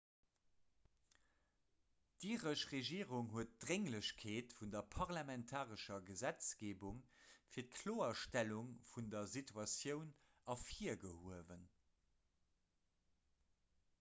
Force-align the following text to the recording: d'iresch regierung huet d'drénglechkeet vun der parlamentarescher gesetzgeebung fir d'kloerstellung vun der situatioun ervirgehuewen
d'iresch 2.23 2.63
regierung 2.69 3.27
huet 3.33 3.51
d'drénglechkeet 3.65 4.55
vun 4.61 4.71
der 4.75 4.87
parlamentarescher 4.95 6.01
gesetzgeebung 6.07 7.03
fir 7.57 7.67
d'kloerstellung 7.75 8.73
vun 8.95 9.13
der 9.17 9.25
situatioun 9.35 10.11
ervirgehuewen 10.55 11.69